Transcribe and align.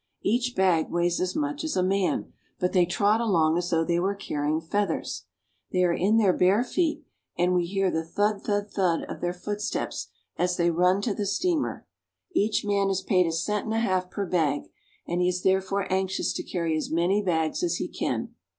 Each 0.23 0.55
bag 0.55 0.89
weighs 0.89 1.21
as 1.21 1.35
much 1.35 1.63
as 1.63 1.77
a 1.77 1.83
man, 1.83 2.33
but 2.59 2.73
they 2.73 2.87
trot 2.87 3.21
along 3.21 3.59
as 3.59 3.69
though 3.69 3.85
they 3.85 3.99
were 3.99 4.15
carrying 4.15 4.59
feathers. 4.59 5.25
They 5.71 5.83
are 5.83 5.93
in 5.93 6.17
theii 6.17 6.39
bare 6.39 6.63
feet, 6.63 7.03
and 7.37 7.53
we 7.53 7.67
hear 7.67 7.91
the 7.91 8.03
thud, 8.03 8.41
thud, 8.43 8.71
thud, 8.71 9.03
of 9.03 9.21
their 9.21 9.31
foot> 9.35 9.61
steps 9.61 10.07
as 10.37 10.57
they 10.57 10.71
run 10.71 11.03
to 11.03 11.13
the 11.13 11.27
steamer. 11.27 11.85
Each 12.33 12.65
man 12.65 12.89
is 12.89 13.03
paid 13.03 13.27
a 13.27 13.31
cent 13.31 13.65
and 13.65 13.75
a 13.75 13.79
half 13.79 14.09
per 14.09 14.25
bag, 14.25 14.71
and 15.07 15.21
he 15.21 15.27
is 15.27 15.43
therefore 15.43 15.85
anxious 15.93 16.33
to 16.33 16.41
carry 16.41 16.75
as 16.75 16.89
many 16.89 17.21
bags 17.21 17.61
as 17.61 17.75
he 17.75 17.87
can. 17.87 18.33